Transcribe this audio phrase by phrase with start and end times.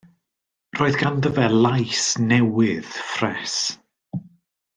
[0.77, 3.57] Roedd ganddo fe lais newydd ffres.